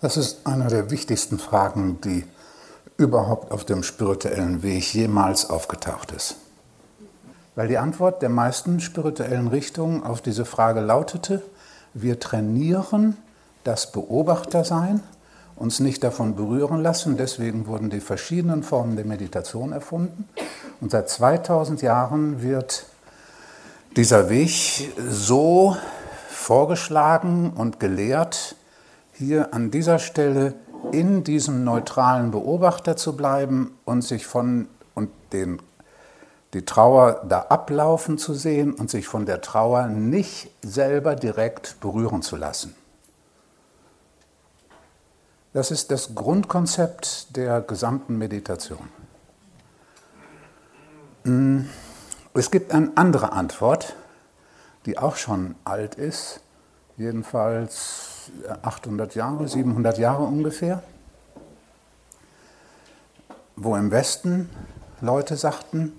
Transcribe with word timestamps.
Das 0.00 0.16
ist 0.16 0.46
eine 0.46 0.68
der 0.68 0.90
wichtigsten 0.90 1.38
Fragen, 1.38 2.00
die 2.00 2.24
überhaupt 2.96 3.50
auf 3.50 3.64
dem 3.64 3.82
spirituellen 3.82 4.62
Weg 4.62 4.94
jemals 4.94 5.48
aufgetaucht 5.50 6.12
ist. 6.12 6.36
Weil 7.54 7.68
die 7.68 7.78
Antwort 7.78 8.22
der 8.22 8.28
meisten 8.28 8.80
spirituellen 8.80 9.48
Richtungen 9.48 10.02
auf 10.02 10.20
diese 10.20 10.44
Frage 10.44 10.80
lautete, 10.80 11.42
wir 11.94 12.20
trainieren 12.20 13.16
das 13.64 13.90
Beobachtersein, 13.90 15.02
uns 15.56 15.80
nicht 15.80 16.04
davon 16.04 16.36
berühren 16.36 16.82
lassen. 16.82 17.16
Deswegen 17.16 17.66
wurden 17.66 17.88
die 17.88 18.00
verschiedenen 18.00 18.62
Formen 18.62 18.96
der 18.96 19.06
Meditation 19.06 19.72
erfunden. 19.72 20.28
Und 20.82 20.90
seit 20.90 21.08
2000 21.08 21.80
Jahren 21.80 22.42
wird 22.42 22.84
dieser 23.96 24.28
Weg 24.28 24.92
so 25.08 25.76
vorgeschlagen 26.28 27.54
und 27.56 27.80
gelehrt, 27.80 28.56
hier 29.16 29.54
an 29.54 29.70
dieser 29.70 29.98
Stelle 29.98 30.54
in 30.92 31.24
diesem 31.24 31.64
neutralen 31.64 32.30
Beobachter 32.30 32.96
zu 32.96 33.16
bleiben 33.16 33.76
und 33.84 34.02
sich 34.02 34.26
von 34.26 34.68
und 34.94 35.10
den, 35.32 35.60
die 36.54 36.64
Trauer 36.64 37.22
da 37.28 37.40
ablaufen 37.40 38.18
zu 38.18 38.34
sehen 38.34 38.72
und 38.72 38.90
sich 38.90 39.06
von 39.06 39.26
der 39.26 39.40
Trauer 39.40 39.88
nicht 39.88 40.50
selber 40.62 41.16
direkt 41.16 41.80
berühren 41.80 42.22
zu 42.22 42.36
lassen. 42.36 42.74
Das 45.52 45.70
ist 45.70 45.90
das 45.90 46.14
Grundkonzept 46.14 47.34
der 47.36 47.62
gesamten 47.62 48.18
Meditation. 48.18 48.88
Hm, 51.24 51.68
es 52.34 52.50
gibt 52.50 52.72
eine 52.72 52.92
andere 52.94 53.32
Antwort, 53.32 53.96
die 54.84 54.98
auch 54.98 55.16
schon 55.16 55.54
alt 55.64 55.94
ist, 55.94 56.40
jedenfalls 56.96 58.15
800 58.62 59.14
Jahre, 59.14 59.48
700 59.48 59.98
Jahre 59.98 60.24
ungefähr, 60.24 60.82
wo 63.56 63.76
im 63.76 63.90
Westen 63.90 64.50
Leute 65.00 65.36
sagten, 65.36 65.92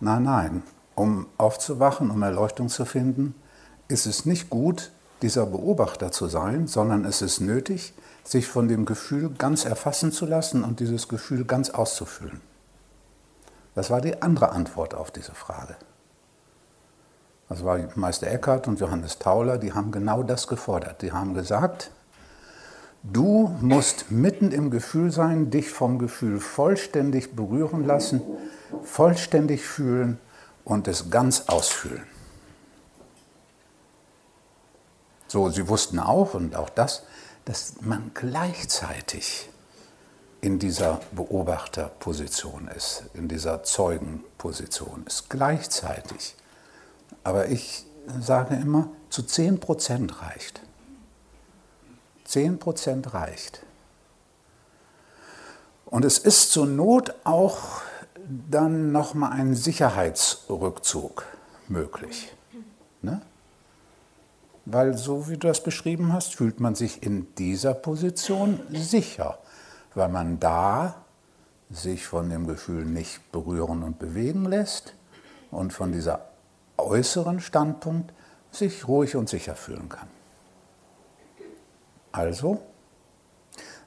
nein, 0.00 0.24
nein, 0.24 0.62
um 0.94 1.26
aufzuwachen, 1.38 2.10
um 2.10 2.22
Erleuchtung 2.22 2.68
zu 2.68 2.84
finden, 2.84 3.34
ist 3.88 4.06
es 4.06 4.26
nicht 4.26 4.50
gut, 4.50 4.90
dieser 5.22 5.46
Beobachter 5.46 6.12
zu 6.12 6.26
sein, 6.26 6.66
sondern 6.66 7.04
es 7.04 7.22
ist 7.22 7.40
nötig, 7.40 7.94
sich 8.24 8.46
von 8.46 8.68
dem 8.68 8.84
Gefühl 8.84 9.30
ganz 9.30 9.64
erfassen 9.64 10.12
zu 10.12 10.26
lassen 10.26 10.62
und 10.62 10.80
dieses 10.80 11.08
Gefühl 11.08 11.44
ganz 11.44 11.70
auszufüllen. 11.70 12.40
Das 13.74 13.90
war 13.90 14.00
die 14.00 14.22
andere 14.22 14.50
Antwort 14.50 14.94
auf 14.94 15.10
diese 15.10 15.32
Frage. 15.32 15.76
Das 17.48 17.64
war 17.64 17.78
Meister 17.94 18.26
Eckhart 18.26 18.68
und 18.68 18.78
Johannes 18.78 19.18
Tauler, 19.18 19.58
die 19.58 19.72
haben 19.72 19.90
genau 19.90 20.22
das 20.22 20.46
gefordert. 20.48 21.00
Die 21.02 21.12
haben 21.12 21.32
gesagt, 21.32 21.90
du 23.02 23.56
musst 23.60 24.10
mitten 24.10 24.52
im 24.52 24.70
Gefühl 24.70 25.10
sein, 25.10 25.50
dich 25.50 25.70
vom 25.70 25.98
Gefühl 25.98 26.40
vollständig 26.40 27.34
berühren 27.34 27.86
lassen, 27.86 28.20
vollständig 28.82 29.64
fühlen 29.64 30.18
und 30.64 30.88
es 30.88 31.10
ganz 31.10 31.44
ausfühlen. 31.48 32.04
So, 35.26 35.50
sie 35.50 35.68
wussten 35.68 35.98
auch, 35.98 36.34
und 36.34 36.54
auch 36.54 36.70
das, 36.70 37.02
dass 37.44 37.74
man 37.80 38.10
gleichzeitig 38.14 39.48
in 40.40 40.58
dieser 40.58 41.00
Beobachterposition 41.12 42.68
ist, 42.68 43.04
in 43.14 43.28
dieser 43.28 43.62
Zeugenposition 43.62 45.04
ist, 45.06 45.28
gleichzeitig. 45.30 46.34
Aber 47.24 47.48
ich 47.48 47.84
sage 48.20 48.54
immer, 48.54 48.88
zu 49.10 49.22
10 49.22 49.60
Prozent 49.60 50.22
reicht. 50.22 50.60
10 52.24 52.58
Prozent 52.58 53.14
reicht. 53.14 53.62
Und 55.86 56.04
es 56.04 56.18
ist 56.18 56.52
zur 56.52 56.66
Not 56.66 57.14
auch 57.24 57.80
dann 58.50 58.92
nochmal 58.92 59.32
ein 59.32 59.54
Sicherheitsrückzug 59.54 61.24
möglich. 61.68 62.32
Ne? 63.00 63.22
Weil 64.66 64.98
so 64.98 65.28
wie 65.28 65.38
du 65.38 65.46
das 65.48 65.62
beschrieben 65.62 66.12
hast, 66.12 66.34
fühlt 66.34 66.60
man 66.60 66.74
sich 66.74 67.02
in 67.02 67.34
dieser 67.36 67.72
Position 67.72 68.60
sicher, 68.70 69.38
weil 69.94 70.10
man 70.10 70.38
da 70.38 70.96
sich 71.70 72.06
von 72.06 72.28
dem 72.28 72.46
Gefühl 72.46 72.84
nicht 72.84 73.32
berühren 73.32 73.82
und 73.82 73.98
bewegen 73.98 74.44
lässt 74.44 74.94
und 75.50 75.72
von 75.72 75.92
dieser 75.92 76.28
äußeren 76.78 77.40
Standpunkt 77.40 78.12
sich 78.50 78.88
ruhig 78.88 79.16
und 79.16 79.28
sicher 79.28 79.54
fühlen 79.54 79.88
kann. 79.88 80.08
Also, 82.12 82.60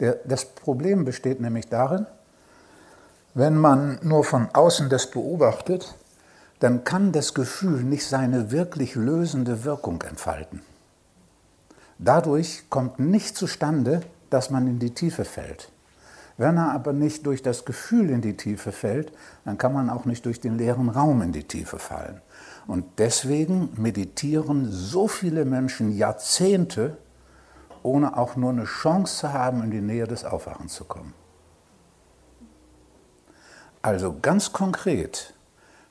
der, 0.00 0.14
das 0.24 0.44
Problem 0.44 1.04
besteht 1.04 1.40
nämlich 1.40 1.68
darin, 1.68 2.06
wenn 3.34 3.56
man 3.56 3.98
nur 4.02 4.24
von 4.24 4.48
außen 4.52 4.88
das 4.88 5.10
beobachtet, 5.10 5.94
dann 6.60 6.84
kann 6.84 7.12
das 7.12 7.34
Gefühl 7.34 7.82
nicht 7.82 8.06
seine 8.06 8.50
wirklich 8.50 8.94
lösende 8.94 9.64
Wirkung 9.64 10.00
entfalten. 10.02 10.62
Dadurch 11.98 12.64
kommt 12.70 12.98
nicht 12.98 13.36
zustande, 13.36 14.00
dass 14.30 14.50
man 14.50 14.66
in 14.66 14.78
die 14.78 14.94
Tiefe 14.94 15.24
fällt. 15.24 15.70
Wenn 16.38 16.58
er 16.58 16.72
aber 16.72 16.92
nicht 16.92 17.24
durch 17.24 17.42
das 17.42 17.64
Gefühl 17.64 18.10
in 18.10 18.20
die 18.20 18.36
Tiefe 18.36 18.72
fällt, 18.72 19.12
dann 19.44 19.56
kann 19.56 19.72
man 19.72 19.88
auch 19.88 20.04
nicht 20.04 20.26
durch 20.26 20.40
den 20.40 20.58
leeren 20.58 20.90
Raum 20.90 21.22
in 21.22 21.32
die 21.32 21.44
Tiefe 21.44 21.78
fallen. 21.78 22.20
Und 22.66 22.84
deswegen 22.98 23.70
meditieren 23.76 24.70
so 24.70 25.08
viele 25.08 25.44
Menschen 25.44 25.96
Jahrzehnte, 25.96 26.98
ohne 27.82 28.16
auch 28.16 28.36
nur 28.36 28.50
eine 28.50 28.64
Chance 28.64 29.18
zu 29.18 29.32
haben, 29.32 29.62
in 29.62 29.70
die 29.70 29.80
Nähe 29.80 30.06
des 30.06 30.24
Aufwachens 30.24 30.74
zu 30.74 30.84
kommen. 30.84 31.14
Also 33.80 34.16
ganz 34.20 34.52
konkret, 34.52 35.32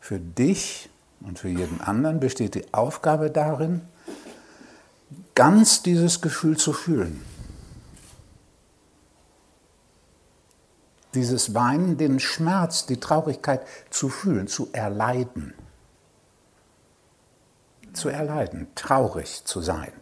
für 0.00 0.18
dich 0.18 0.90
und 1.20 1.38
für 1.38 1.48
jeden 1.48 1.80
anderen 1.80 2.20
besteht 2.20 2.56
die 2.56 2.74
Aufgabe 2.74 3.30
darin, 3.30 3.82
ganz 5.34 5.82
dieses 5.82 6.20
Gefühl 6.20 6.58
zu 6.58 6.72
fühlen. 6.72 7.24
Dieses 11.14 11.54
Weinen, 11.54 11.96
den 11.96 12.20
Schmerz, 12.20 12.86
die 12.86 12.98
Traurigkeit 12.98 13.66
zu 13.90 14.08
fühlen, 14.08 14.48
zu 14.48 14.68
erleiden 14.72 15.54
zu 17.94 18.08
erleiden, 18.08 18.68
traurig 18.74 19.44
zu 19.44 19.60
sein, 19.60 19.92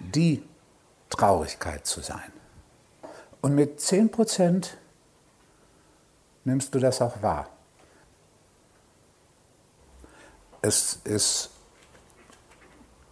die 0.00 0.42
Traurigkeit 1.10 1.86
zu 1.86 2.00
sein. 2.00 2.32
Und 3.40 3.54
mit 3.54 3.80
10 3.80 4.10
Prozent 4.10 4.78
nimmst 6.44 6.74
du 6.74 6.78
das 6.78 7.00
auch 7.02 7.22
wahr. 7.22 7.48
Es 10.62 11.00
ist 11.04 11.50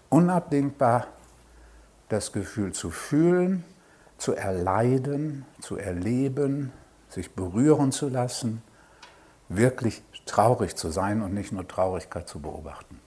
unabdingbar, 0.08 1.08
das 2.08 2.32
Gefühl 2.32 2.72
zu 2.72 2.90
fühlen, 2.90 3.64
zu 4.18 4.34
erleiden, 4.34 5.44
zu 5.60 5.76
erleben, 5.76 6.72
sich 7.12 7.30
berühren 7.32 7.92
zu 7.92 8.08
lassen, 8.08 8.62
wirklich 9.48 10.02
traurig 10.26 10.76
zu 10.76 10.90
sein 10.90 11.22
und 11.22 11.34
nicht 11.34 11.52
nur 11.52 11.66
Traurigkeit 11.66 12.28
zu 12.28 12.40
beobachten. 12.40 13.00